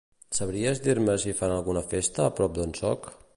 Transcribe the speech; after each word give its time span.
Sabries 0.37 0.81
dir-me 0.87 1.17
si 1.25 1.35
fan 1.41 1.53
alguna 1.57 1.85
festa 1.93 2.25
a 2.27 2.33
prop 2.41 2.57
d'on 2.57 2.75
soc? 2.83 3.07